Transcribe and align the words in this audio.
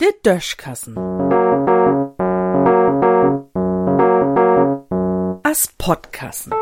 Der 0.00 0.12
Döschkassen. 0.24 0.96
As 5.42 5.68
Podkassen. 5.78 6.52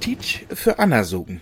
Tiet 0.00 0.46
für 0.52 0.78
Anna 0.78 1.04
sogen. 1.04 1.40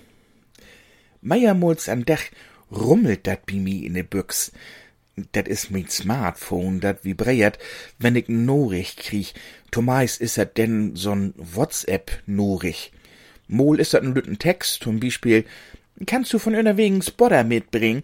Meiermols 1.21 1.89
an 1.89 2.05
Dach 2.05 2.25
rummelt 2.71 3.27
dat 3.27 3.46
bi 3.46 3.59
mi 3.59 3.87
in 3.87 3.95
de 3.95 4.03
Büchs. 4.03 4.53
Dat 5.33 5.49
is 5.49 5.71
mein 5.71 5.89
Smartphone, 5.89 6.80
dat 6.80 7.05
vibriert, 7.05 7.59
wenn 7.99 8.17
ich 8.17 8.29
n 8.29 8.45
Norich 8.45 8.97
krieg. 8.97 9.35
Tomais 9.71 10.19
is 10.19 10.35
dat 10.35 10.57
denn 10.57 10.97
so'n 10.97 11.35
WhatsApp-Norich. 11.37 12.91
Mol 13.47 13.79
is 13.79 13.91
dat 13.91 14.02
n 14.02 14.15
lütten 14.15 14.38
Text, 14.38 14.83
zum 14.83 14.98
Beispiel, 14.98 15.45
kannst 16.07 16.33
du 16.33 16.38
von 16.38 16.55
wegen 16.55 17.02
Spotter 17.02 17.45
mitbringen? 17.45 18.02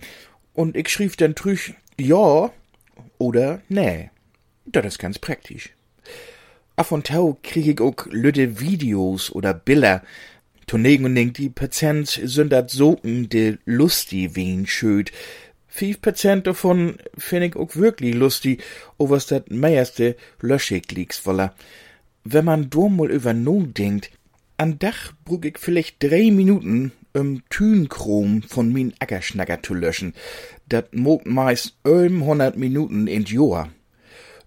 Und 0.54 0.76
ich 0.76 0.88
schrieb 0.88 1.16
dann 1.16 1.34
trüch, 1.34 1.74
ja 1.98 2.52
oder 3.18 3.62
nee. 3.68 4.10
Dat 4.66 4.84
is 4.84 4.98
ganz 4.98 5.18
praktisch. 5.18 5.70
Af 6.76 6.92
und 6.92 7.08
tau 7.08 7.38
krieg 7.42 7.66
ich 7.66 7.80
auch 7.80 8.06
lütte 8.06 8.60
Videos 8.60 9.30
oder 9.30 9.52
Bilder. 9.52 10.02
Tonegen 10.66 11.04
und 11.06 11.16
denk, 11.16 11.34
die 11.34 11.50
Patient 11.50 12.08
sind 12.08 12.52
dat 12.52 12.70
soken 12.70 13.28
de 13.28 13.58
lusti 13.64 14.30
wen 14.34 14.66
schöd. 14.66 15.10
Fief 15.72 16.02
Prozent 16.02 16.46
davon 16.46 16.96
find 17.16 17.44
ich 17.44 17.56
auch 17.56 17.76
wirklich 17.76 18.14
lustig, 18.14 18.62
o 18.98 19.08
was 19.08 19.26
dat 19.26 19.50
meierste 19.50 20.16
löschig 20.40 20.84
wolle. 21.24 21.52
Wenn 22.24 22.44
man 22.44 22.68
do 22.68 22.88
mal 22.88 23.10
über 23.10 23.32
no 23.32 23.62
denkt, 23.62 24.10
an 24.56 24.78
Dach 24.78 25.12
brug 25.24 25.46
ich 25.46 25.58
vielleicht 25.58 26.02
drei 26.02 26.30
Minuten, 26.30 26.92
um 27.14 27.42
Tünchrom 27.48 28.42
von 28.42 28.72
min 28.72 28.92
Ackerschnacker 28.98 29.62
zu 29.62 29.74
löschen. 29.74 30.12
Dat 30.68 30.94
mogt 30.94 31.26
meist 31.26 31.76
ähm 31.84 32.24
hundert 32.24 32.56
Minuten 32.56 33.06
in 33.06 33.24
Jahr. 33.24 33.70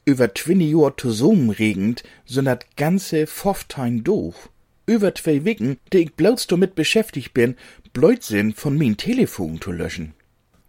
Über 0.06 0.34
twinni 0.34 0.70
Jahr 0.72 0.96
zusammenregend 0.98 2.04
sind 2.26 2.46
dat 2.46 2.76
ganze 2.76 3.28
Foftein 3.28 4.04
doof. 4.04 4.50
Über 4.86 5.16
zwei 5.16 5.46
Wicken, 5.46 5.78
die 5.94 6.00
ich 6.00 6.14
bloß 6.14 6.48
damit 6.48 6.76
beschäftigt 6.76 7.34
bin, 7.34 7.56
Blödsinn 7.94 8.54
von 8.54 8.78
min 8.78 8.98
Telefon 8.98 9.62
zu 9.62 9.72
löschen. 9.72 10.14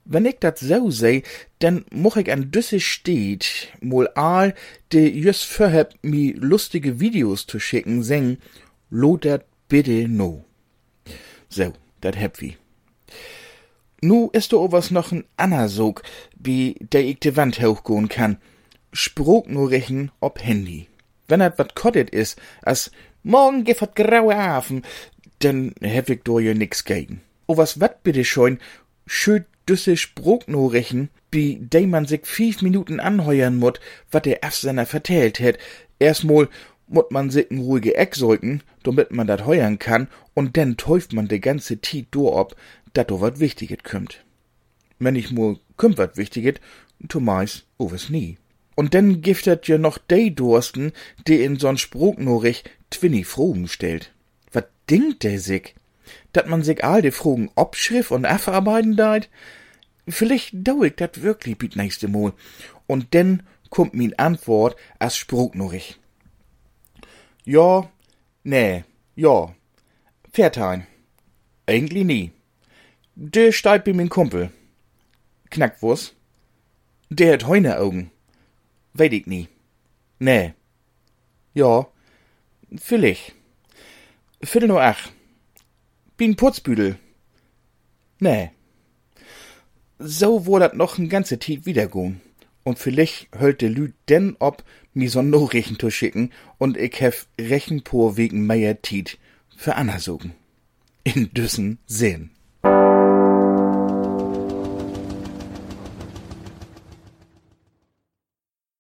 Wenn 0.05 0.27
ich 0.27 0.39
dat 0.39 0.59
so 0.59 0.91
seh, 0.91 1.23
dann 1.61 1.87
moch 1.91 2.17
ich 2.17 2.31
an 2.31 2.51
düsse 2.51 2.79
steht, 2.81 3.69
mol 3.81 4.09
all, 4.09 4.55
de 4.93 5.09
just 5.09 5.45
vorhab 5.45 5.95
mi 6.03 6.33
lustige 6.33 7.01
Videos 7.01 7.47
zu 7.47 7.59
schicken, 7.59 8.03
sing, 8.03 8.39
lo 8.91 9.17
dat 9.17 9.45
bitte 9.69 10.07
no. 10.09 10.45
So, 11.49 11.73
dat 12.01 12.17
heb 12.17 12.41
wie. 12.41 12.57
Nu 14.03 14.29
ist 14.33 14.53
do 14.53 14.71
was 14.71 14.91
noch 14.91 15.13
n 15.13 15.25
Anna 15.39 15.69
Sog, 15.69 16.03
wie 16.39 16.75
der 16.93 17.05
ich 17.05 17.21
de 17.21 17.37
Wand 17.37 17.63
hochgehen 17.63 18.11
kann. 18.11 18.37
Sprog 18.93 19.49
nur 19.49 19.71
rechen 19.71 20.11
ob 20.21 20.45
Handy. 20.45 20.89
Wenn 21.29 21.41
dat 21.41 21.59
wat 21.59 21.75
kottet 21.75 22.11
is, 22.11 22.37
as 22.63 22.91
morgen 23.23 23.65
giffert 23.65 23.97
graue 23.97 24.37
Afen, 24.37 24.83
dann 25.39 25.75
hab 25.83 26.11
ich 26.11 26.23
do 26.23 26.39
ja 26.39 26.53
nix 26.53 26.85
gegen. 26.85 27.23
O 27.47 27.57
was 27.57 27.81
wat 27.81 28.03
bitte 28.03 28.25
schon, 28.25 28.59
schön 29.07 29.47
düsse 29.69 29.97
Sprognorechen, 29.97 31.11
wie 31.31 31.57
de 31.57 31.87
man 31.87 32.07
sich 32.07 32.23
fünf 32.25 32.63
Minuten 32.63 33.01
anheuern 33.01 33.57
mut, 33.57 33.81
wat 34.11 34.27
der 34.27 34.45
Afsender 34.45 34.87
vertellt 34.87 35.41
het. 35.41 35.59
Erstmal 35.99 36.49
mut 36.87 37.11
man 37.11 37.31
sich 37.31 37.51
n 37.51 37.59
ruhige 37.59 37.95
Eck 37.97 38.15
sollten, 38.15 38.63
damit 38.83 39.11
man 39.11 39.27
dat 39.27 39.47
heuern 39.47 39.79
kann, 39.79 40.09
und 40.35 40.57
dann 40.57 40.77
täuft 40.77 41.13
man 41.13 41.29
de 41.29 41.39
ganze 41.39 41.79
Tiet 41.79 42.09
do 42.11 42.33
ob, 42.33 42.57
dat 42.93 43.11
do 43.11 43.21
wat 43.21 43.41
Wichtiges 43.41 43.83
kümmt. 43.83 44.25
Wenn 44.99 45.17
ich 45.17 45.31
mul 45.31 45.59
kümmt 45.77 45.99
wat 45.99 46.17
Wichtiges, 46.17 46.61
to 47.09 47.21
meis 47.21 47.65
owas 47.79 48.11
nie. 48.11 48.37
Und 48.77 48.95
dann 48.95 49.21
giftet 49.23 49.69
ja 49.69 49.79
noch 49.79 49.99
de 49.99 50.31
Dursten, 50.31 50.93
de 51.27 51.45
in 51.45 51.59
so'n 51.59 51.79
Sprognorich 51.79 52.65
twinni 52.91 53.25
Frogen 53.25 53.69
stellt. 53.69 54.13
Wat 54.53 54.69
denkt 54.91 55.23
der 55.23 55.39
sich? 55.39 55.75
Dat 56.33 56.47
man 56.47 56.63
sich 56.63 56.85
all 56.85 57.03
de 57.03 57.13
Frogen 57.13 57.51
obschrift 57.55 58.11
und 58.11 58.27
afarbeiten 58.27 58.97
deit? 58.97 59.29
Vielleicht 60.09 60.51
dauert 60.53 61.01
dat 61.01 61.23
wirklich 61.23 61.59
biet 61.59 61.77
nächste 61.77 62.09
Mal. 62.09 62.33
Und 62.87 63.15
denn 63.15 63.43
kommt 63.71 63.95
min 63.95 64.19
Antwort 64.19 64.77
as 64.99 65.17
Sprognorich. 65.17 65.99
Ja, 67.45 67.91
nee, 68.43 68.85
ja. 69.17 69.55
Fährtein. 70.33 70.87
Eigentlich 71.67 72.05
nie. 72.05 72.33
Der 73.15 73.53
steigt 73.53 73.85
bei 73.85 73.93
min 73.93 74.09
Kumpel. 74.09 74.51
Knackwurst. 75.51 76.15
Der 77.11 77.35
hat 77.35 77.47
Heuneaugen. 77.47 78.11
Weet 78.93 79.13
ich 79.13 79.27
nie. 79.27 79.49
Nee. 80.19 80.55
Ja. 81.53 81.87
Vielleicht. 82.77 83.35
Viertel 84.43 84.69
nur 84.69 84.83
ach. 86.15 86.17
Bin 86.17 86.37
Putzbüdel. 86.37 86.97
Nee. 88.21 88.51
So 89.99 90.47
wo 90.47 90.59
dat 90.59 90.75
noch 90.75 90.99
n 90.99 91.09
ganze 91.09 91.39
Tiet 91.39 91.67
wiedergehen. 91.67 92.21
Und 92.63 92.79
vielleicht 92.79 93.29
höllt 93.39 93.61
de 93.61 93.69
Lüd 93.69 93.95
denn 94.09 94.37
ob, 94.39 94.65
mi 94.95 95.09
so 95.09 95.23
Nachrichten 95.23 95.79
zu 95.79 95.91
schicken 95.91 96.31
und 96.59 96.79
ich 96.79 97.01
hef 97.01 97.27
Rechenpor 97.39 98.17
wegen 98.17 98.47
meier 98.47 98.81
Tiet 98.81 99.19
für 99.57 99.75
Anna 99.75 99.99
sogen. 99.99 100.35
In 101.05 101.31
düssen 101.35 101.79
Sinn. 101.87 102.31